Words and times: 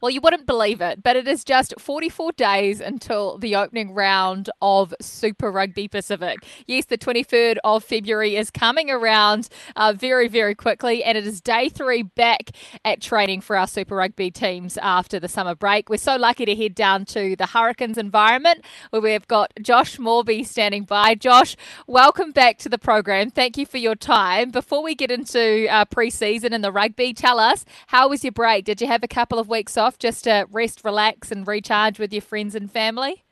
Well, 0.00 0.10
you 0.10 0.20
wouldn't 0.20 0.46
believe 0.46 0.80
it, 0.80 1.02
but 1.02 1.16
it 1.16 1.26
is 1.26 1.44
just 1.44 1.74
44 1.78 2.32
days 2.32 2.80
until 2.80 3.38
the 3.38 3.56
opening 3.56 3.94
round 3.94 4.50
of 4.60 4.94
Super 5.00 5.50
Rugby 5.50 5.88
Pacific. 5.88 6.38
Yes, 6.66 6.84
the 6.86 6.98
23rd 6.98 7.56
of 7.64 7.82
February 7.82 8.36
is 8.36 8.50
coming 8.50 8.90
around 8.90 9.48
uh, 9.74 9.94
very, 9.96 10.28
very 10.28 10.54
quickly, 10.54 11.02
and 11.02 11.16
it 11.16 11.26
is 11.26 11.40
day 11.40 11.68
three 11.68 12.02
back 12.02 12.50
at 12.84 13.00
training 13.00 13.40
for 13.40 13.56
our 13.56 13.66
Super 13.66 13.96
Rugby 13.96 14.30
teams 14.30 14.76
after 14.78 15.18
the 15.18 15.28
summer 15.28 15.54
break. 15.54 15.88
We're 15.88 15.96
so 15.96 16.16
lucky 16.16 16.44
to 16.44 16.54
head 16.54 16.74
down 16.74 17.04
to 17.06 17.34
the 17.36 17.46
Hurricanes 17.46 17.98
environment 17.98 18.64
where 18.90 19.02
we've 19.02 19.26
got 19.26 19.52
Josh 19.62 19.98
Moorby 19.98 20.44
standing 20.44 20.84
by. 20.84 21.14
Josh, 21.14 21.56
welcome 21.86 22.32
back 22.32 22.58
to 22.58 22.68
the 22.68 22.78
program. 22.78 23.30
Thank 23.30 23.56
you 23.56 23.64
for 23.64 23.78
your 23.78 23.94
time. 23.94 24.50
Before 24.50 24.82
we 24.82 24.94
get 24.94 25.10
into 25.10 25.66
uh, 25.70 25.84
pre 25.86 26.10
season 26.10 26.52
and 26.52 26.62
the 26.62 26.72
rugby, 26.72 27.14
tell 27.14 27.38
us 27.38 27.64
how 27.88 28.08
was 28.08 28.24
your 28.24 28.32
break? 28.32 28.64
Did 28.64 28.80
you 28.80 28.86
have 28.88 29.02
a 29.02 29.08
couple 29.08 29.38
of 29.38 29.48
weeks 29.48 29.76
off? 29.76 29.85
Off 29.86 29.98
just 29.98 30.24
to 30.24 30.46
rest, 30.50 30.82
relax, 30.84 31.30
and 31.30 31.46
recharge 31.46 31.98
with 31.98 32.12
your 32.12 32.22
friends 32.22 32.54
and 32.54 32.70
family? 32.70 33.22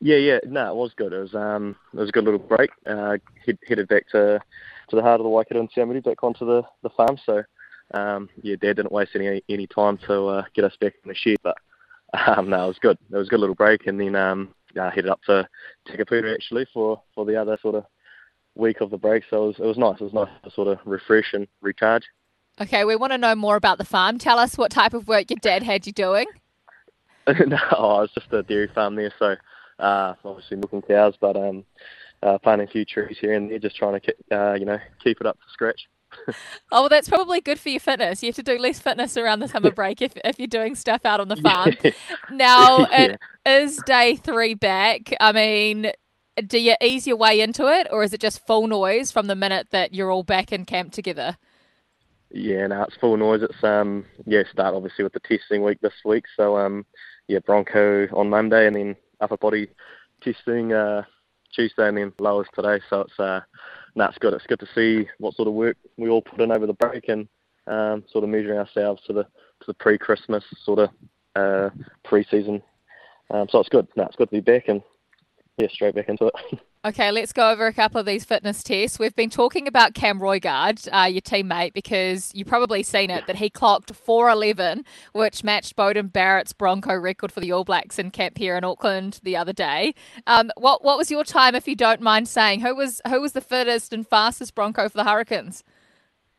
Yeah, 0.00 0.16
yeah, 0.16 0.38
no, 0.46 0.70
it 0.70 0.76
was 0.76 0.92
good. 0.96 1.12
It 1.12 1.20
was 1.20 1.34
um, 1.34 1.76
it 1.92 1.98
was 1.98 2.08
a 2.08 2.12
good 2.12 2.24
little 2.24 2.38
break. 2.38 2.70
Uh, 2.86 3.18
head, 3.44 3.58
headed 3.66 3.88
back 3.88 4.08
to 4.10 4.40
to 4.88 4.96
the 4.96 5.02
heart 5.02 5.20
of 5.20 5.24
the 5.24 5.30
Waikato 5.30 5.60
and 5.60 5.70
Samudi, 5.72 6.02
back 6.02 6.22
onto 6.22 6.46
the 6.46 6.62
the 6.82 6.90
farm. 6.90 7.18
So, 7.26 7.42
um, 7.94 8.28
yeah, 8.42 8.56
Dad 8.56 8.76
didn't 8.76 8.92
waste 8.92 9.16
any 9.16 9.42
any 9.48 9.66
time 9.66 9.98
to 10.06 10.26
uh, 10.26 10.42
get 10.54 10.64
us 10.64 10.76
back 10.80 10.94
in 11.02 11.08
the 11.08 11.14
shed, 11.14 11.36
but 11.42 11.56
um, 12.26 12.48
no, 12.48 12.64
it 12.64 12.68
was 12.68 12.78
good. 12.78 12.98
It 13.10 13.16
was 13.16 13.26
a 13.26 13.30
good 13.30 13.40
little 13.40 13.56
break, 13.56 13.86
and 13.86 14.00
then 14.00 14.14
um, 14.14 14.54
uh, 14.80 14.90
headed 14.90 15.10
up 15.10 15.22
to 15.24 15.48
Takapuna 15.88 16.32
actually 16.32 16.66
for 16.72 17.02
for 17.14 17.24
the 17.24 17.36
other 17.36 17.58
sort 17.60 17.74
of 17.74 17.84
week 18.54 18.80
of 18.80 18.90
the 18.90 18.98
break. 18.98 19.24
So 19.28 19.44
it 19.44 19.46
was 19.48 19.58
it 19.58 19.66
was 19.66 19.78
nice. 19.78 20.00
It 20.00 20.04
was 20.04 20.14
nice 20.14 20.30
to 20.44 20.50
sort 20.52 20.68
of 20.68 20.78
refresh 20.84 21.32
and 21.32 21.48
recharge. 21.60 22.04
Okay, 22.60 22.84
we 22.84 22.96
want 22.96 23.12
to 23.12 23.18
know 23.18 23.34
more 23.34 23.56
about 23.56 23.78
the 23.78 23.84
farm. 23.84 24.18
Tell 24.18 24.38
us 24.38 24.58
what 24.58 24.70
type 24.70 24.92
of 24.92 25.06
work 25.06 25.30
your 25.30 25.38
dad 25.40 25.62
had 25.62 25.86
you 25.86 25.92
doing. 25.92 26.26
no, 27.46 27.58
oh, 27.76 28.00
was 28.00 28.10
just 28.14 28.32
a 28.32 28.42
dairy 28.42 28.68
farm 28.74 28.96
there, 28.96 29.12
so 29.18 29.36
uh, 29.78 30.14
obviously 30.24 30.56
milking 30.56 30.82
cows, 30.82 31.14
but 31.20 31.36
um, 31.36 31.64
uh, 32.22 32.38
planting 32.38 32.66
a 32.66 32.70
few 32.70 32.84
trees 32.84 33.16
here 33.20 33.34
and 33.34 33.50
there, 33.50 33.58
just 33.58 33.76
trying 33.76 34.00
to 34.00 34.36
uh, 34.36 34.54
you 34.54 34.64
know 34.64 34.78
keep 35.02 35.20
it 35.20 35.26
up 35.26 35.36
to 35.36 35.52
scratch. 35.52 35.88
oh, 36.28 36.32
well, 36.72 36.88
that's 36.88 37.08
probably 37.08 37.40
good 37.40 37.60
for 37.60 37.68
your 37.68 37.80
fitness. 37.80 38.22
You 38.22 38.28
have 38.28 38.36
to 38.36 38.42
do 38.42 38.58
less 38.58 38.80
fitness 38.80 39.16
around 39.16 39.40
the 39.40 39.48
summer 39.48 39.70
break 39.70 40.00
if, 40.00 40.14
if 40.24 40.38
you're 40.38 40.48
doing 40.48 40.74
stuff 40.74 41.04
out 41.04 41.20
on 41.20 41.28
the 41.28 41.36
farm. 41.42 41.74
Yeah. 41.84 41.90
Now, 42.30 42.78
yeah. 42.78 43.04
it 43.04 43.20
is 43.46 43.76
day 43.84 44.16
three 44.16 44.54
back. 44.54 45.14
I 45.20 45.32
mean, 45.32 45.92
do 46.46 46.58
you 46.58 46.74
ease 46.80 47.06
your 47.06 47.16
way 47.16 47.40
into 47.40 47.66
it, 47.66 47.86
or 47.90 48.02
is 48.02 48.14
it 48.14 48.20
just 48.20 48.44
full 48.46 48.66
noise 48.66 49.12
from 49.12 49.26
the 49.26 49.36
minute 49.36 49.68
that 49.70 49.94
you're 49.94 50.10
all 50.10 50.22
back 50.22 50.50
in 50.50 50.64
camp 50.64 50.92
together? 50.92 51.36
Yeah, 52.30 52.66
no, 52.66 52.82
it's 52.82 52.96
full 52.96 53.16
noise. 53.16 53.42
It's 53.42 53.64
um 53.64 54.04
yeah, 54.26 54.42
start 54.52 54.74
obviously 54.74 55.04
with 55.04 55.14
the 55.14 55.20
testing 55.20 55.62
week 55.62 55.80
this 55.80 55.94
week. 56.04 56.24
So 56.36 56.58
um 56.58 56.84
yeah, 57.26 57.38
Bronco 57.38 58.06
on 58.14 58.28
Monday 58.28 58.66
and 58.66 58.76
then 58.76 58.96
upper 59.20 59.38
body 59.38 59.68
testing 60.22 60.72
uh 60.72 61.02
Tuesday 61.54 61.88
and 61.88 61.96
then 61.96 62.12
lowers 62.18 62.48
today. 62.54 62.80
So 62.90 63.00
it's 63.02 63.18
uh 63.18 63.40
no, 63.94 64.04
it's 64.04 64.18
good. 64.18 64.34
It's 64.34 64.46
good 64.46 64.60
to 64.60 64.68
see 64.74 65.08
what 65.18 65.34
sort 65.34 65.48
of 65.48 65.54
work 65.54 65.76
we 65.96 66.10
all 66.10 66.22
put 66.22 66.40
in 66.40 66.52
over 66.52 66.66
the 66.66 66.74
break 66.74 67.08
and 67.08 67.28
um 67.66 68.04
sort 68.10 68.24
of 68.24 68.30
measuring 68.30 68.58
ourselves 68.58 69.02
to 69.06 69.12
the 69.14 69.24
to 69.24 69.66
the 69.66 69.74
pre 69.74 69.96
Christmas 69.96 70.44
sort 70.64 70.80
of 70.80 70.90
uh 71.34 71.70
pre 72.04 72.24
season. 72.30 72.62
Um 73.30 73.46
so 73.50 73.58
it's 73.58 73.70
good. 73.70 73.88
No, 73.96 74.04
it's 74.04 74.16
good 74.16 74.28
to 74.30 74.36
be 74.36 74.40
back 74.40 74.68
and 74.68 74.82
yeah, 75.56 75.68
straight 75.72 75.94
back 75.94 76.10
into 76.10 76.26
it. 76.26 76.60
Okay, 76.84 77.10
let's 77.10 77.32
go 77.32 77.50
over 77.50 77.66
a 77.66 77.72
couple 77.72 77.98
of 77.98 78.06
these 78.06 78.24
fitness 78.24 78.62
tests. 78.62 79.00
We've 79.00 79.14
been 79.16 79.30
talking 79.30 79.66
about 79.66 79.94
Cam 79.94 80.20
Roigard, 80.20 80.86
uh, 80.92 81.06
your 81.06 81.22
teammate, 81.22 81.72
because 81.72 82.30
you've 82.34 82.46
probably 82.46 82.84
seen 82.84 83.10
it 83.10 83.26
that 83.26 83.34
he 83.34 83.50
clocked 83.50 83.92
4'11, 83.92 84.84
which 85.12 85.42
matched 85.42 85.74
Beauden 85.74 86.12
Barrett's 86.12 86.52
Bronco 86.52 86.94
record 86.94 87.32
for 87.32 87.40
the 87.40 87.50
All 87.50 87.64
Blacks 87.64 87.98
in 87.98 88.12
camp 88.12 88.38
here 88.38 88.56
in 88.56 88.62
Auckland 88.62 89.18
the 89.24 89.36
other 89.36 89.52
day. 89.52 89.92
Um, 90.28 90.52
what 90.56 90.84
what 90.84 90.96
was 90.96 91.10
your 91.10 91.24
time, 91.24 91.56
if 91.56 91.66
you 91.66 91.74
don't 91.74 92.00
mind 92.00 92.28
saying? 92.28 92.60
Who 92.60 92.76
was 92.76 93.00
who 93.08 93.20
was 93.20 93.32
the 93.32 93.40
fittest 93.40 93.92
and 93.92 94.06
fastest 94.06 94.54
Bronco 94.54 94.88
for 94.88 94.98
the 94.98 95.04
Hurricanes? 95.04 95.64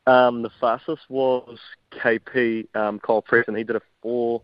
Um, 0.07 0.41
the 0.41 0.51
fastest 0.61 1.01
was 1.09 1.59
KP 1.91 2.73
um, 2.77 2.99
Cole 2.99 3.21
Preston. 3.21 3.55
He 3.55 3.65
did 3.65 3.75
a 3.75 3.81
four 4.01 4.41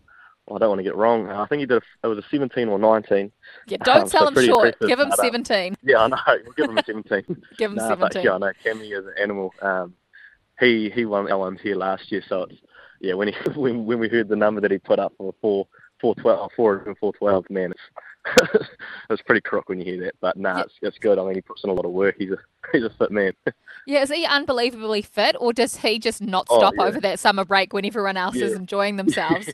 I 0.52 0.58
don't 0.58 0.68
want 0.68 0.78
to 0.78 0.84
get 0.84 0.94
wrong. 0.94 1.28
I 1.28 1.44
think 1.46 1.60
he 1.60 1.66
did. 1.66 1.82
A, 1.82 2.06
it 2.06 2.08
was 2.08 2.18
a 2.18 2.28
17 2.30 2.68
or 2.68 2.78
19. 2.78 3.32
Yeah, 3.66 3.78
don't 3.78 4.02
um, 4.02 4.08
sell 4.08 4.32
so 4.32 4.40
him 4.40 4.46
short. 4.46 4.76
Give 4.80 4.98
him 4.98 5.10
17. 5.10 5.76
Yeah, 5.82 5.98
I 5.98 6.08
know. 6.08 6.16
We'll 6.26 6.52
give 6.52 6.70
him 6.70 6.78
a 6.78 6.84
17. 6.84 7.42
give 7.58 7.70
him 7.72 7.76
no, 7.76 7.88
17. 7.88 7.98
But, 7.98 8.24
yeah, 8.24 8.34
I 8.34 8.38
know. 8.38 8.52
Cammy 8.64 8.96
is 8.96 9.06
an 9.06 9.14
animal. 9.20 9.52
Um, 9.60 9.94
he 10.60 10.90
he 10.90 11.04
won 11.04 11.26
LMs 11.26 11.60
here 11.60 11.76
last 11.76 12.10
year, 12.10 12.22
so 12.26 12.44
it's 12.44 12.60
yeah. 13.00 13.14
When 13.14 13.28
he 13.28 13.34
when 13.54 13.84
when 13.84 13.98
we 13.98 14.08
heard 14.08 14.28
the 14.28 14.36
number 14.36 14.60
that 14.60 14.70
he 14.70 14.78
put 14.78 14.98
up 14.98 15.12
for 15.18 15.34
four 15.40 15.66
four 16.00 16.14
twelve 16.14 16.50
four 16.56 16.78
and 16.86 16.96
four 16.98 17.12
twelve, 17.12 17.44
man, 17.50 17.72
it's 17.72 18.68
it's 19.10 19.22
pretty 19.22 19.40
crook 19.40 19.68
when 19.68 19.78
you 19.78 19.84
hear 19.84 20.04
that. 20.04 20.14
But 20.20 20.36
nah, 20.36 20.58
yeah. 20.58 20.62
it's 20.62 20.74
it's 20.82 20.98
good. 20.98 21.18
I 21.18 21.24
mean, 21.24 21.34
he 21.34 21.40
puts 21.40 21.64
in 21.64 21.70
a 21.70 21.74
lot 21.74 21.84
of 21.84 21.92
work. 21.92 22.16
He's 22.18 22.30
a 22.30 22.38
he's 22.72 22.84
a 22.84 22.90
fit 22.90 23.10
man. 23.10 23.32
yeah, 23.86 24.02
is 24.02 24.10
he 24.10 24.24
unbelievably 24.24 25.02
fit, 25.02 25.36
or 25.38 25.52
does 25.52 25.76
he 25.76 25.98
just 25.98 26.22
not 26.22 26.46
oh, 26.48 26.58
stop 26.58 26.74
oh, 26.78 26.82
yeah. 26.82 26.88
over 26.88 27.00
that 27.00 27.18
summer 27.18 27.44
break 27.44 27.72
when 27.72 27.84
everyone 27.84 28.16
else 28.16 28.36
yeah. 28.36 28.46
is 28.46 28.52
enjoying 28.52 28.96
themselves? 28.96 29.50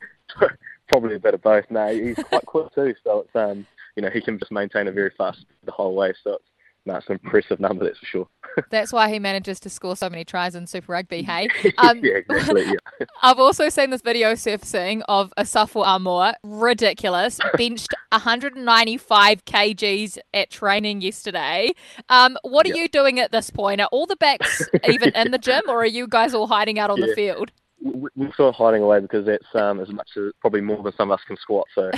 Probably 0.93 1.17
a 1.17 1.21
bit 1.21 1.35
of 1.35 1.43
both. 1.43 1.65
No, 1.71 1.89
he's 1.89 2.17
quite 2.17 2.47
quick 2.47 2.75
too, 2.75 2.95
so 3.03 3.21
it's 3.21 3.35
um, 3.35 3.67
you 3.97 4.03
know, 4.03 4.11
he 4.11 4.21
can 4.21 4.39
just 4.39 4.53
maintain 4.53 4.89
a 4.89 4.93
very 4.93 5.11
fast 5.17 5.47
the 5.65 5.73
whole 5.73 5.95
way. 5.95 6.13
So 6.23 6.35
it's 6.35 6.45
no, 6.85 6.95
an 6.95 7.03
impressive 7.09 7.61
number, 7.61 7.85
that's 7.85 7.99
for 7.99 8.07
sure. 8.07 8.29
that's 8.71 8.93
why 8.93 9.09
he 9.09 9.19
manages 9.19 9.61
to 9.61 9.71
score 9.71 9.97
so 9.97 10.11
many 10.11 10.25
tries 10.25 10.55
in 10.55 10.67
Super 10.67 10.93
Rugby, 10.93 11.23
hey? 11.23 11.49
Um, 11.79 11.99
yeah, 12.03 12.15
exactly, 12.15 12.65
yeah. 12.65 13.07
I've 13.23 13.39
also 13.39 13.69
seen 13.69 13.91
this 13.91 14.03
video 14.03 14.35
surfacing 14.35 15.03
of 15.03 15.33
Asafo 15.39 15.85
Aumua, 15.85 16.35
ridiculous, 16.43 17.41
benched 17.57 17.95
195 18.11 19.45
kgs 19.45 20.19
at 20.35 20.51
training 20.51 21.01
yesterday. 21.01 21.73
Um, 22.09 22.37
what 22.43 22.67
are 22.67 22.77
you 22.77 22.89
doing 22.89 23.19
at 23.21 23.33
this 23.33 23.51
point? 23.51 23.81
Are 23.81 23.89
all 23.91 24.07
the 24.07 24.17
backs 24.17 24.69
even 24.89 25.11
in 25.15 25.31
the 25.31 25.39
gym, 25.39 25.63
or 25.69 25.79
are 25.83 25.87
you 25.87 26.07
guys 26.07 26.35
all 26.35 26.47
hiding 26.47 26.79
out 26.79 26.91
on 26.91 26.99
yeah. 26.99 27.07
the 27.07 27.15
field? 27.15 27.53
We're 27.83 28.33
sort 28.35 28.49
of 28.49 28.55
hiding 28.55 28.83
away 28.83 29.01
because 29.01 29.27
that's 29.27 29.55
um, 29.55 29.81
as 29.81 29.89
much 29.89 30.09
as 30.17 30.33
probably 30.41 30.61
more 30.61 30.83
than 30.83 30.93
some 30.97 31.11
of 31.11 31.19
us 31.19 31.25
can 31.27 31.37
squat. 31.37 31.67
So 31.75 31.91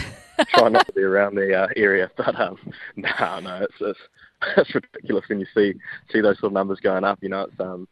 try 0.48 0.68
not 0.68 0.86
to 0.86 0.92
be 0.92 1.02
around 1.02 1.34
the 1.34 1.54
uh, 1.54 1.68
area. 1.76 2.10
But 2.16 2.40
um, 2.40 2.56
no, 2.96 3.40
no, 3.40 3.62
it's, 3.62 3.74
it's 3.80 3.98
it's 4.56 4.74
ridiculous 4.74 5.24
when 5.28 5.40
you 5.40 5.46
see 5.54 5.74
see 6.10 6.20
those 6.20 6.38
sort 6.38 6.50
of 6.50 6.54
numbers 6.54 6.80
going 6.80 7.04
up. 7.04 7.18
You 7.22 7.28
know, 7.28 7.42
it's 7.42 7.60
um, 7.60 7.86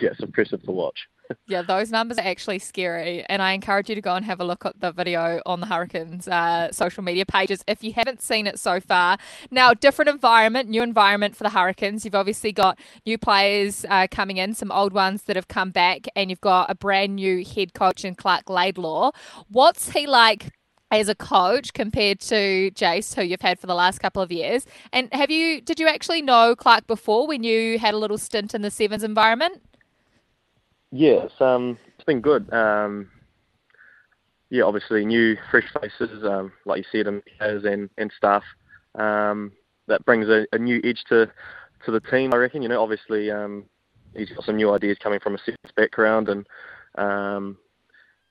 yeah, 0.00 0.10
it's 0.10 0.22
impressive 0.22 0.62
to 0.62 0.70
watch 0.70 0.98
yeah, 1.46 1.62
those 1.62 1.90
numbers 1.90 2.18
are 2.18 2.26
actually 2.26 2.58
scary. 2.58 3.24
And 3.28 3.42
I 3.42 3.52
encourage 3.52 3.88
you 3.88 3.94
to 3.94 4.00
go 4.00 4.14
and 4.14 4.24
have 4.24 4.40
a 4.40 4.44
look 4.44 4.64
at 4.64 4.80
the 4.80 4.92
video 4.92 5.40
on 5.46 5.60
the 5.60 5.66
Hurricanes 5.66 6.28
uh, 6.28 6.72
social 6.72 7.02
media 7.02 7.26
pages 7.26 7.62
if 7.66 7.82
you 7.82 7.92
haven't 7.92 8.22
seen 8.22 8.46
it 8.46 8.58
so 8.58 8.80
far. 8.80 9.18
Now, 9.50 9.74
different 9.74 10.08
environment, 10.08 10.68
new 10.68 10.82
environment 10.82 11.36
for 11.36 11.44
the 11.44 11.50
Hurricanes. 11.50 12.04
You've 12.04 12.14
obviously 12.14 12.52
got 12.52 12.78
new 13.04 13.18
players 13.18 13.84
uh, 13.88 14.06
coming 14.10 14.36
in, 14.36 14.54
some 14.54 14.70
old 14.72 14.92
ones 14.92 15.24
that 15.24 15.36
have 15.36 15.48
come 15.48 15.70
back, 15.70 16.06
and 16.14 16.30
you've 16.30 16.40
got 16.40 16.70
a 16.70 16.74
brand 16.74 17.16
new 17.16 17.44
head 17.44 17.74
coach 17.74 18.04
in 18.04 18.14
Clark 18.14 18.48
Laidlaw. 18.48 19.12
What's 19.48 19.90
he 19.90 20.06
like 20.06 20.50
as 20.90 21.08
a 21.08 21.14
coach 21.14 21.72
compared 21.72 22.20
to 22.20 22.70
Jace, 22.70 23.14
who 23.14 23.22
you've 23.22 23.40
had 23.40 23.58
for 23.58 23.66
the 23.66 23.74
last 23.74 23.98
couple 23.98 24.22
of 24.22 24.30
years. 24.30 24.66
And 24.92 25.12
have 25.12 25.30
you 25.30 25.60
did 25.60 25.80
you 25.80 25.88
actually 25.88 26.22
know 26.22 26.54
Clark 26.54 26.86
before 26.86 27.26
when 27.26 27.42
you 27.42 27.78
had 27.78 27.94
a 27.94 27.98
little 27.98 28.18
stint 28.18 28.54
in 28.54 28.62
the 28.62 28.70
sevens 28.70 29.02
environment? 29.02 29.62
Yeah, 30.92 31.24
it's 31.24 31.40
um, 31.40 31.78
it's 31.94 32.04
been 32.04 32.20
good. 32.20 32.52
Um, 32.52 33.10
yeah, 34.50 34.62
obviously 34.62 35.04
new 35.04 35.36
fresh 35.50 35.66
faces, 35.80 36.24
um, 36.24 36.52
like 36.64 36.78
you 36.78 36.84
said, 36.92 37.06
and 37.06 37.22
and 37.40 37.90
and 37.98 38.12
staff. 38.16 38.44
Um, 38.94 39.52
that 39.88 40.04
brings 40.04 40.28
a, 40.28 40.46
a 40.52 40.58
new 40.58 40.80
edge 40.84 41.02
to 41.08 41.30
to 41.84 41.90
the 41.90 42.00
team. 42.00 42.32
I 42.32 42.36
reckon. 42.36 42.62
You 42.62 42.68
know, 42.68 42.82
obviously, 42.82 43.30
um, 43.30 43.64
he's 44.14 44.30
got 44.30 44.44
some 44.44 44.56
new 44.56 44.72
ideas 44.72 44.98
coming 45.02 45.20
from 45.20 45.34
a 45.34 45.38
sevens 45.38 45.72
background, 45.76 46.28
and 46.28 46.46
um, 46.96 47.58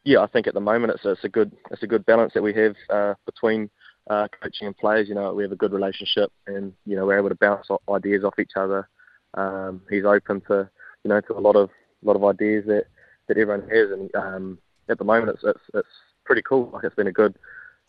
yeah, 0.03 0.19
I 0.21 0.27
think 0.27 0.47
at 0.47 0.53
the 0.53 0.61
moment 0.61 0.93
it's 0.93 1.05
a, 1.05 1.11
it's 1.11 1.23
a 1.23 1.29
good 1.29 1.51
it's 1.71 1.83
a 1.83 1.87
good 1.87 2.05
balance 2.05 2.33
that 2.33 2.43
we 2.43 2.53
have 2.53 2.75
uh, 2.89 3.13
between 3.25 3.69
uh, 4.09 4.27
coaching 4.41 4.67
and 4.67 4.77
players. 4.77 5.09
You 5.09 5.15
know, 5.15 5.33
we 5.33 5.43
have 5.43 5.51
a 5.51 5.57
good 5.57 5.73
relationship, 5.73 6.31
and 6.47 6.71
you 6.85 6.95
know 6.95 7.05
we're 7.05 7.17
able 7.17 7.29
to 7.29 7.35
bounce 7.35 7.67
ideas 7.89 8.23
off 8.23 8.39
each 8.39 8.53
other. 8.55 8.87
Um, 9.33 9.81
he's 9.89 10.05
open 10.05 10.41
to 10.47 10.69
you 11.03 11.09
know 11.09 11.19
to 11.21 11.37
a 11.37 11.39
lot 11.39 11.57
of 11.57 11.69
lot 12.07 12.15
of 12.15 12.23
ideas 12.23 12.65
that, 12.67 12.85
that 13.27 13.37
everyone 13.37 13.67
has, 13.69 13.91
and 13.91 14.15
um, 14.15 14.57
at 14.89 14.97
the 14.97 15.03
moment 15.03 15.31
it's, 15.31 15.43
it's, 15.43 15.63
it's 15.73 15.87
pretty 16.23 16.41
cool. 16.41 16.69
Like 16.73 16.83
it's 16.83 16.95
been 16.95 17.07
a 17.07 17.11
good 17.11 17.35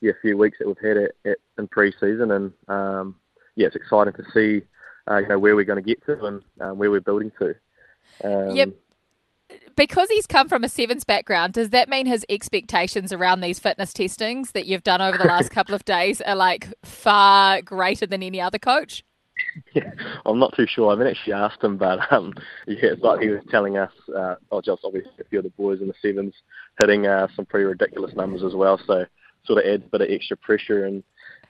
yeah 0.00 0.12
few 0.20 0.36
weeks 0.36 0.58
that 0.58 0.66
we've 0.66 0.76
had 0.82 0.96
it, 0.96 1.16
it 1.24 1.38
in 1.58 1.68
pre-season, 1.68 2.30
and 2.30 2.52
um, 2.68 3.16
yeah, 3.54 3.66
it's 3.66 3.76
exciting 3.76 4.14
to 4.14 4.24
see 4.32 4.66
uh, 5.10 5.18
you 5.18 5.28
know 5.28 5.38
where 5.38 5.56
we're 5.56 5.64
going 5.64 5.82
to 5.82 5.88
get 5.88 6.04
to 6.06 6.24
and 6.24 6.42
um, 6.60 6.78
where 6.78 6.90
we're 6.90 7.00
building 7.00 7.32
to. 7.38 7.54
Um, 8.24 8.56
yep. 8.56 8.70
Because 9.76 10.08
he's 10.08 10.26
come 10.26 10.48
from 10.48 10.64
a 10.64 10.68
sevens 10.68 11.04
background, 11.04 11.52
does 11.52 11.70
that 11.70 11.88
mean 11.88 12.06
his 12.06 12.24
expectations 12.28 13.12
around 13.12 13.42
these 13.42 13.58
fitness 13.58 13.92
testings 13.92 14.52
that 14.52 14.66
you've 14.66 14.82
done 14.82 15.00
over 15.00 15.18
the 15.18 15.24
last 15.24 15.50
couple 15.52 15.74
of 15.74 15.84
days 15.84 16.20
are 16.22 16.34
like 16.34 16.66
far 16.82 17.62
greater 17.62 18.06
than 18.06 18.22
any 18.22 18.40
other 18.40 18.58
coach? 18.58 19.04
Yeah, 19.74 19.90
I'm 20.24 20.38
not 20.38 20.54
too 20.56 20.66
sure. 20.66 20.88
I 20.88 20.92
haven't 20.92 21.08
actually 21.08 21.32
asked 21.32 21.62
him, 21.62 21.76
but 21.76 22.12
um, 22.12 22.34
yeah, 22.66 22.92
it's 22.92 23.02
like 23.02 23.20
he 23.20 23.28
was 23.28 23.42
telling 23.50 23.76
us, 23.76 23.92
uh, 24.16 24.36
oh, 24.50 24.60
just 24.60 24.82
obviously 24.84 25.12
a 25.20 25.24
few 25.24 25.38
of 25.38 25.44
the 25.44 25.50
boys 25.50 25.80
in 25.80 25.88
the 25.88 25.94
sevens 26.02 26.34
hitting 26.78 27.06
uh, 27.06 27.28
some 27.34 27.46
pretty 27.46 27.64
ridiculous 27.64 28.14
numbers 28.14 28.42
as 28.42 28.54
well. 28.54 28.80
So 28.86 29.06
sort 29.44 29.64
of 29.64 29.70
adds 29.70 29.84
a 29.84 29.88
bit 29.88 30.00
of 30.02 30.08
extra 30.10 30.36
pressure 30.36 30.84
and 30.84 31.02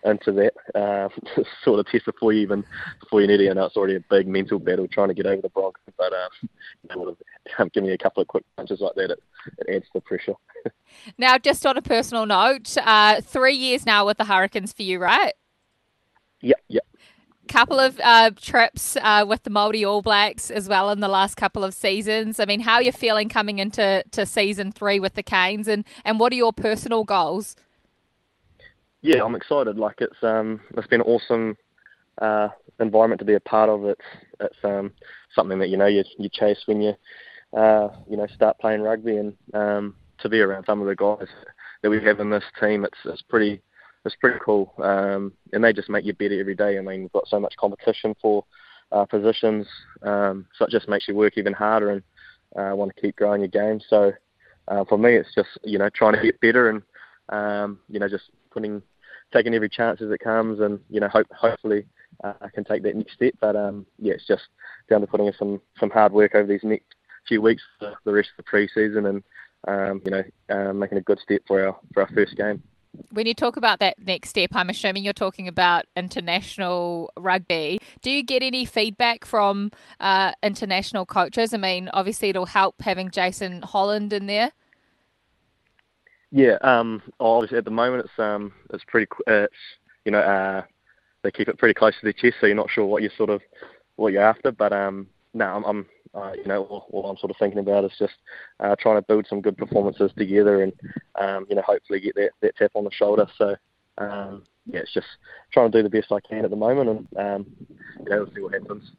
into 0.05 0.31
that 0.31 0.53
uh, 0.79 1.09
sort 1.65 1.81
of 1.81 1.87
test 1.87 2.05
before 2.05 2.33
you 2.33 2.43
even 2.43 2.65
before 3.01 3.21
you 3.21 3.27
need 3.27 3.41
it. 3.41 3.49
And 3.49 3.59
it's 3.59 3.77
already 3.77 3.97
a 3.97 4.05
big 4.09 4.29
mental 4.29 4.59
battle 4.59 4.87
trying 4.87 5.09
to 5.09 5.15
get 5.15 5.27
over 5.27 5.43
the 5.43 5.49
Bronco. 5.49 5.81
But 5.97 6.13
uh, 6.13 6.29
you 6.43 6.97
know, 6.97 7.17
um, 7.59 7.89
a 7.89 7.99
couple 7.99 8.23
of 8.23 8.29
quick 8.29 8.45
punches 8.57 8.81
like 8.81 8.95
that, 8.95 9.11
it, 9.11 9.23
it 9.59 9.75
adds 9.75 9.87
the 9.95 10.01
pressure. 10.01 10.35
now, 11.19 11.39
just 11.39 11.67
on 11.67 11.77
a 11.77 11.83
personal 11.83 12.27
note, 12.27 12.77
uh, 12.79 13.21
three 13.21 13.55
years 13.55 13.87
now 13.87 14.07
with 14.07 14.19
the 14.19 14.25
Hurricanes 14.25 14.73
for 14.73 14.83
you, 14.83 14.99
right? 14.99 15.35
Yep, 16.43 16.61
yep 16.69 16.85
couple 17.47 17.79
of 17.79 18.01
uh, 18.03 18.31
trips 18.41 18.97
uh, 19.01 19.25
with 19.27 19.43
the 19.43 19.51
Māori 19.51 19.89
All 19.89 20.03
Blacks 20.03 20.51
as 20.51 20.69
well 20.69 20.91
in 20.91 21.01
the 21.01 21.09
last 21.09 21.37
couple 21.37 21.65
of 21.65 21.75
seasons. 21.75 22.39
I 22.39 22.45
mean, 22.45 22.61
how 22.61 22.75
are 22.75 22.83
you 22.83 22.93
feeling 22.93 23.29
coming 23.29 23.59
into 23.59 24.05
to 24.11 24.27
season 24.27 24.73
three 24.73 25.01
with 25.01 25.15
the 25.15 25.23
Canes, 25.23 25.69
and, 25.69 25.85
and 26.05 26.21
what 26.21 26.33
are 26.33 26.37
your 26.37 26.53
personal 26.53 27.05
goals? 27.05 27.57
Yeah, 29.03 29.23
I'm 29.25 29.35
excited. 29.35 29.79
Like 29.79 29.97
it's 30.01 30.23
um 30.23 30.61
it's 30.77 30.89
been 30.89 31.01
an 31.01 31.07
awesome 31.07 31.57
uh, 32.21 32.49
environment 32.81 33.21
to 33.21 33.25
be 33.25 33.35
a 33.35 33.41
part 33.41 33.71
of. 33.71 33.85
It's 33.85 34.01
it's 34.41 34.59
um 34.65 34.93
something 35.35 35.59
that 35.61 35.69
you 35.69 35.77
know 35.77 35.87
you 35.87 36.03
you 36.19 36.29
chase 36.29 36.59
when 36.67 36.81
you 36.81 36.95
uh, 37.57 37.89
you 38.09 38.17
know 38.17 38.27
start 38.29 38.59
playing 38.59 38.83
rugby, 38.83 39.17
and 39.17 39.35
um, 39.55 39.95
to 40.19 40.29
be 40.29 40.41
around 40.41 40.65
some 40.67 40.81
of 40.81 40.87
the 40.87 40.97
guys 40.97 41.29
that 41.83 41.91
we 41.91 42.03
have 42.03 42.21
in 42.21 42.31
this 42.31 42.45
team, 42.61 42.85
it's 42.85 42.99
it's 43.05 43.23
pretty 43.23 43.63
it's 44.07 44.17
pretty 44.17 44.39
cool. 44.45 44.73
Um, 44.79 45.33
and 45.53 45.63
they 45.63 45.73
just 45.73 45.91
make 45.91 46.05
you 46.05 46.15
better 46.15 46.39
every 46.39 46.55
day. 46.55 46.79
I 46.79 46.81
mean, 46.81 47.03
we've 47.03 47.13
got 47.13 47.29
so 47.29 47.41
much 47.41 47.57
competition 47.57 48.15
for 48.21 48.45
uh, 48.93 49.05
positions, 49.05 49.67
um, 50.03 50.47
so 50.57 50.65
it 50.65 50.71
just 50.71 50.89
makes 50.89 51.09
you 51.09 51.15
work 51.15 51.37
even 51.37 51.53
harder 51.53 51.91
and 51.91 52.03
uh, 52.57 52.75
want 52.75 52.95
to 52.95 53.01
keep 53.01 53.17
growing 53.17 53.41
your 53.41 53.49
game. 53.49 53.81
So 53.89 54.13
uh, 54.69 54.85
for 54.85 54.99
me, 54.99 55.15
it's 55.15 55.35
just 55.35 55.49
you 55.65 55.79
know 55.79 55.91
trying 55.91 56.15
to 56.15 56.23
get 56.23 56.41
better 56.41 56.71
and 56.71 56.83
um, 57.29 57.81
you 57.89 57.99
know 57.99 58.09
just 58.09 58.31
putting 58.51 58.83
taking 59.33 59.55
every 59.55 59.69
chance 59.69 60.01
as 60.01 60.11
it 60.11 60.21
comes, 60.21 60.61
and 60.61 60.79
you 60.89 61.01
know 61.01 61.09
hope 61.09 61.27
hopefully 61.33 61.85
uh, 62.23 62.35
I 62.41 62.49
can 62.49 62.65
take 62.65 62.83
that 62.85 62.97
next 62.97 63.15
step. 63.15 63.35
But 63.41 63.57
um, 63.57 63.87
yeah, 63.99 64.15
it's 64.15 64.27
just 64.27 64.45
down 64.89 65.01
to 65.01 65.07
putting 65.07 65.27
in 65.27 65.35
some 65.39 65.61
some 65.79 65.91
hard 65.91 66.13
work 66.13 66.35
over 66.35 66.47
these 66.47 66.63
next 66.63 66.95
few 67.27 67.43
weeks 67.43 67.63
for 67.79 67.95
the 68.05 68.13
rest 68.13 68.29
of 68.31 68.37
the 68.37 68.49
pre-season 68.49 69.07
and 69.07 69.23
um, 69.67 70.01
you 70.05 70.13
know 70.13 70.23
uh, 70.49 70.73
making 70.73 70.99
a 70.99 71.03
good 71.03 71.19
step 71.19 71.43
for 71.47 71.67
our 71.67 71.77
for 71.93 72.03
our 72.03 72.09
first 72.15 72.37
game 72.37 72.63
when 73.11 73.27
you 73.27 73.35
talk 73.35 73.57
about 73.57 73.81
that 73.81 73.99
next 73.99 74.31
step, 74.31 74.51
I'm 74.55 74.69
assuming 74.69 75.05
you're 75.05 75.13
talking 75.13 75.49
about 75.49 75.87
international 75.97 77.13
rugby. 77.17 77.79
Do 78.03 78.11
you 78.11 78.23
get 78.23 78.43
any 78.43 78.65
feedback 78.65 79.25
from 79.25 79.71
uh, 80.01 80.33
international 80.43 81.07
coaches? 81.07 81.55
I 81.55 81.57
mean, 81.59 81.89
obviously 81.93 82.31
it'll 82.31 82.47
help 82.47 82.81
having 82.81 83.11
Jason 83.11 83.63
Holland 83.63 84.13
in 84.13 84.27
there. 84.27 84.53
Yeah, 86.31 86.59
um, 86.63 87.03
obviously 87.21 87.59
at 87.59 87.65
the 87.65 87.71
moment 87.71 88.05
it's 88.05 88.19
um, 88.19 88.53
it's 88.73 88.85
pretty, 88.85 89.07
uh, 89.27 89.45
it's 89.45 89.55
you 90.05 90.13
know, 90.13 90.19
uh, 90.19 90.63
they 91.23 91.31
keep 91.31 91.49
it 91.49 91.59
pretty 91.59 91.75
close 91.75 91.95
to 91.95 92.03
their 92.03 92.13
chest, 92.13 92.37
so 92.41 92.47
you're 92.47 92.57
not 92.57 92.71
sure 92.71 92.85
what 92.85 93.03
you're 93.03 93.11
sort 93.17 93.31
of 93.31 93.43
what 93.97 94.13
you're 94.13 94.23
after. 94.23 94.53
But 94.53 94.73
um, 94.73 95.09
no, 95.37 95.45
I'm, 95.45 95.65
I'm 95.65 95.87
uh, 96.15 96.33
you 96.33 96.45
know, 96.47 96.65
all, 96.65 96.87
all, 96.93 97.11
I'm 97.11 97.17
sort 97.19 97.31
of 97.31 97.37
thinking 97.37 97.59
about 97.59 97.85
is 97.85 97.93
just 97.99 98.15
uh, 98.61 98.75
trying 98.81 98.97
to 98.97 99.03
build 99.03 99.27
some 99.29 99.43
good 99.43 99.57
performances 99.57 100.11
together, 100.17 100.63
and 100.63 100.73
um, 101.21 101.47
you 101.49 101.55
know, 101.55 101.63
hopefully 101.63 102.01
get 102.01 102.15
that, 102.15 102.31
that 102.41 102.57
tap 102.57 102.71
on 102.75 102.85
the 102.85 102.91
shoulder. 102.91 103.27
So 103.37 103.55
um, 103.99 104.45
yeah, 104.65 104.81
it's 104.81 104.95
just 104.95 105.07
trying 105.53 105.71
to 105.71 105.79
do 105.79 105.83
the 105.83 105.91
best 105.91 106.11
I 106.11 106.21
can 106.21 106.45
at 106.45 106.51
the 106.51 106.57
moment, 106.57 106.89
and 106.89 107.19
um, 107.19 107.47
you 108.03 108.11
know, 108.11 108.25
we'll 108.25 108.35
see 108.35 108.41
what 108.41 108.55
happens. 108.55 108.91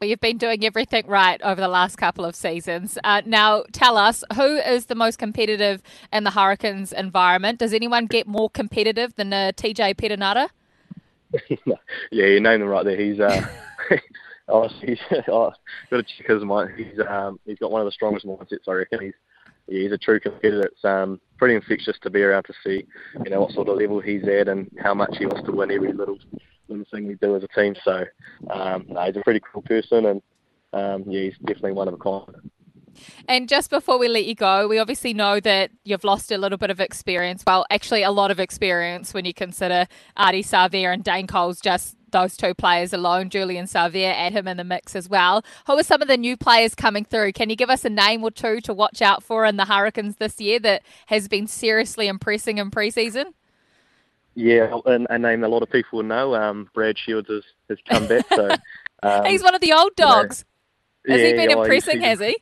Well, 0.00 0.10
you've 0.10 0.20
been 0.20 0.38
doing 0.38 0.64
everything 0.64 1.06
right 1.06 1.40
over 1.42 1.60
the 1.60 1.68
last 1.68 1.96
couple 1.96 2.24
of 2.24 2.34
seasons. 2.34 2.98
Uh, 3.04 3.22
now, 3.24 3.64
tell 3.72 3.96
us 3.96 4.24
who 4.34 4.56
is 4.56 4.86
the 4.86 4.96
most 4.96 5.18
competitive 5.18 5.82
in 6.12 6.24
the 6.24 6.32
Hurricanes 6.32 6.92
environment. 6.92 7.60
Does 7.60 7.72
anyone 7.72 8.06
get 8.06 8.26
more 8.26 8.50
competitive 8.50 9.14
than 9.14 9.32
uh, 9.32 9.52
TJ 9.56 9.94
Perenara? 9.94 10.48
yeah, 12.10 12.26
you 12.26 12.40
named 12.40 12.62
him 12.62 12.68
right 12.68 12.84
there. 12.84 12.96
He's 13.00 13.20
uh, 13.20 13.46
Oh, 14.48 14.68
he's 14.80 15.00
oh, 15.28 15.50
got 15.90 15.96
to 15.96 16.02
check 16.04 16.28
his 16.28 16.44
mind. 16.44 16.70
He's 16.76 17.00
um, 17.08 17.40
he's 17.44 17.58
got 17.58 17.72
one 17.72 17.80
of 17.80 17.84
the 17.84 17.90
strongest 17.90 18.24
mindsets, 18.24 18.68
I 18.68 18.74
reckon. 18.74 19.00
He's 19.00 19.14
he's 19.66 19.90
a 19.90 19.98
true 19.98 20.20
competitor. 20.20 20.66
It's 20.66 20.84
um, 20.84 21.20
pretty 21.36 21.56
infectious 21.56 21.96
to 22.02 22.10
be 22.10 22.22
around 22.22 22.44
to 22.44 22.54
see, 22.64 22.86
you 23.24 23.30
know, 23.30 23.40
what 23.40 23.52
sort 23.52 23.68
of 23.68 23.76
level 23.76 24.00
he's 24.00 24.22
at 24.28 24.46
and 24.46 24.70
how 24.78 24.94
much 24.94 25.16
he 25.18 25.26
wants 25.26 25.44
to 25.46 25.52
win 25.52 25.72
every 25.72 25.92
little 25.92 26.18
little 26.68 26.84
thing 26.92 27.08
we 27.08 27.14
do 27.14 27.34
as 27.36 27.42
a 27.42 27.48
team. 27.48 27.74
So, 27.84 28.04
um, 28.50 28.86
no, 28.88 29.02
he's 29.02 29.16
a 29.16 29.22
pretty 29.22 29.40
cool 29.52 29.62
person, 29.62 30.06
and 30.06 30.22
um, 30.72 31.04
yeah, 31.10 31.22
he's 31.22 31.38
definitely 31.38 31.72
one 31.72 31.88
of 31.88 31.94
a 31.94 31.98
kind. 31.98 32.50
And 33.28 33.48
just 33.48 33.70
before 33.70 33.98
we 33.98 34.08
let 34.08 34.24
you 34.24 34.34
go, 34.34 34.68
we 34.68 34.78
obviously 34.78 35.12
know 35.12 35.40
that 35.40 35.70
you've 35.84 36.04
lost 36.04 36.30
a 36.32 36.38
little 36.38 36.58
bit 36.58 36.70
of 36.70 36.80
experience. 36.80 37.42
Well, 37.46 37.66
actually, 37.70 38.02
a 38.02 38.10
lot 38.10 38.30
of 38.30 38.40
experience 38.40 39.12
when 39.12 39.24
you 39.24 39.34
consider 39.34 39.86
Ardie 40.16 40.46
Savea 40.46 40.92
and 40.92 41.04
Dane 41.04 41.26
Coles 41.26 41.60
just 41.60 41.95
those 42.16 42.36
two 42.36 42.54
players 42.54 42.92
alone. 42.92 43.28
Julian 43.28 43.66
Savea, 43.66 44.12
add 44.12 44.32
him 44.32 44.48
in 44.48 44.56
the 44.56 44.64
mix 44.64 44.96
as 44.96 45.08
well. 45.08 45.44
Who 45.66 45.74
are 45.74 45.82
some 45.82 46.00
of 46.00 46.08
the 46.08 46.16
new 46.16 46.36
players 46.36 46.74
coming 46.74 47.04
through? 47.04 47.32
Can 47.32 47.50
you 47.50 47.56
give 47.56 47.68
us 47.68 47.84
a 47.84 47.90
name 47.90 48.24
or 48.24 48.30
two 48.30 48.60
to 48.62 48.72
watch 48.72 49.02
out 49.02 49.22
for 49.22 49.44
in 49.44 49.56
the 49.56 49.66
Hurricanes 49.66 50.16
this 50.16 50.40
year 50.40 50.58
that 50.60 50.82
has 51.06 51.28
been 51.28 51.46
seriously 51.46 52.08
impressing 52.08 52.58
in 52.58 52.70
preseason? 52.70 53.26
Yeah, 54.34 54.78
and 54.86 55.06
a 55.10 55.18
name 55.18 55.44
a 55.44 55.48
lot 55.48 55.62
of 55.62 55.70
people 55.70 56.02
know. 56.02 56.34
Um, 56.34 56.68
Brad 56.74 56.98
Shields 56.98 57.28
has, 57.28 57.44
has 57.68 57.78
come 57.88 58.06
back. 58.06 58.26
So 58.34 58.50
um, 59.02 59.24
he's 59.24 59.42
one 59.42 59.54
of 59.54 59.60
the 59.60 59.72
old 59.72 59.94
dogs. 59.96 60.44
You 61.04 61.10
know, 61.10 61.16
has 61.16 61.22
yeah, 61.22 61.40
he 61.42 61.46
been 61.46 61.58
impressing? 61.58 62.00
Has 62.00 62.20
he? 62.20 62.36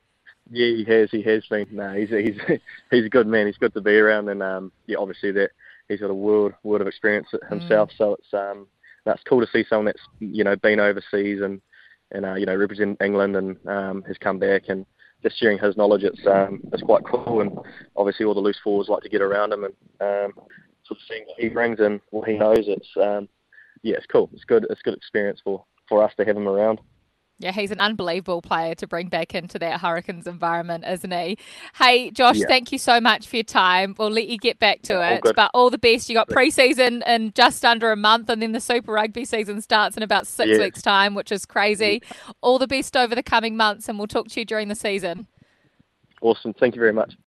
Yeah, 0.50 0.76
he 0.76 0.84
has. 0.84 1.10
He 1.10 1.22
has 1.22 1.44
been. 1.46 1.66
No, 1.70 1.92
he's 1.94 2.10
he's 2.10 2.38
he's 2.90 3.04
a 3.04 3.08
good 3.08 3.26
man. 3.26 3.46
He's 3.46 3.58
good 3.58 3.74
to 3.74 3.80
be 3.80 3.96
around, 3.96 4.28
and 4.28 4.42
um, 4.42 4.72
yeah, 4.86 4.98
obviously 4.98 5.32
that 5.32 5.50
he's 5.88 6.00
got 6.00 6.10
a 6.10 6.14
world 6.14 6.54
world 6.62 6.80
of 6.80 6.88
experience 6.88 7.28
himself. 7.48 7.90
Mm. 7.90 7.96
So 7.96 8.14
it's 8.14 8.34
um, 8.34 8.66
that's 9.04 9.22
cool 9.28 9.40
to 9.40 9.46
see 9.52 9.64
someone 9.68 9.86
that's 9.86 10.02
you 10.20 10.44
know 10.44 10.56
been 10.56 10.80
overseas 10.80 11.40
and 11.42 11.60
and 12.12 12.24
uh, 12.24 12.34
you 12.34 12.46
know 12.46 12.54
represent 12.56 13.00
England 13.02 13.36
and 13.36 13.56
um, 13.68 14.02
has 14.06 14.16
come 14.18 14.38
back 14.38 14.64
and 14.68 14.86
just 15.22 15.38
sharing 15.38 15.58
his 15.58 15.76
knowledge. 15.76 16.04
It's 16.04 16.26
um, 16.26 16.60
it's 16.72 16.82
quite 16.82 17.02
cool, 17.04 17.40
and 17.40 17.52
obviously 17.96 18.26
all 18.26 18.34
the 18.34 18.40
loose 18.40 18.60
forwards 18.62 18.88
like 18.88 19.02
to 19.02 19.08
get 19.08 19.22
around 19.22 19.52
him 19.52 19.64
and 19.64 19.74
um, 20.00 20.32
sort 20.84 20.98
of 20.98 21.06
seeing 21.08 21.24
what 21.26 21.40
he 21.40 21.48
brings 21.48 21.80
and 21.80 22.00
what 22.10 22.28
he 22.28 22.36
knows. 22.36 22.64
It's 22.66 22.88
um, 22.96 23.28
yeah, 23.82 23.96
it's 23.96 24.06
cool. 24.06 24.30
It's 24.32 24.44
good. 24.44 24.66
It's 24.70 24.82
good 24.82 24.94
experience 24.94 25.40
for 25.42 25.64
for 25.88 26.02
us 26.02 26.12
to 26.18 26.24
have 26.24 26.36
him 26.36 26.48
around. 26.48 26.80
Yeah, 27.38 27.50
he's 27.50 27.72
an 27.72 27.80
unbelievable 27.80 28.42
player 28.42 28.76
to 28.76 28.86
bring 28.86 29.08
back 29.08 29.34
into 29.34 29.58
that 29.58 29.80
Hurricanes 29.80 30.28
environment, 30.28 30.84
isn't 30.86 31.12
he? 31.12 31.36
Hey, 31.74 32.12
Josh, 32.12 32.36
yeah. 32.36 32.46
thank 32.46 32.70
you 32.70 32.78
so 32.78 33.00
much 33.00 33.26
for 33.26 33.36
your 33.36 33.44
time. 33.44 33.96
We'll 33.98 34.10
let 34.10 34.28
you 34.28 34.38
get 34.38 34.60
back 34.60 34.82
to 34.82 34.94
yeah, 34.94 35.14
it. 35.14 35.26
All 35.26 35.32
but 35.34 35.50
all 35.52 35.68
the 35.68 35.78
best. 35.78 36.08
You 36.08 36.14
got 36.14 36.28
preseason 36.28 37.06
in 37.08 37.32
just 37.34 37.64
under 37.64 37.90
a 37.90 37.96
month, 37.96 38.30
and 38.30 38.40
then 38.40 38.52
the 38.52 38.60
Super 38.60 38.92
Rugby 38.92 39.24
season 39.24 39.60
starts 39.62 39.96
in 39.96 40.04
about 40.04 40.28
six 40.28 40.52
yeah. 40.52 40.58
weeks' 40.58 40.80
time, 40.80 41.14
which 41.14 41.32
is 41.32 41.44
crazy. 41.44 42.02
All 42.40 42.60
the 42.60 42.68
best 42.68 42.96
over 42.96 43.16
the 43.16 43.22
coming 43.22 43.56
months, 43.56 43.88
and 43.88 43.98
we'll 43.98 44.06
talk 44.06 44.28
to 44.28 44.40
you 44.40 44.46
during 44.46 44.68
the 44.68 44.76
season. 44.76 45.26
Awesome. 46.22 46.54
Thank 46.54 46.76
you 46.76 46.80
very 46.80 46.92
much. 46.92 47.14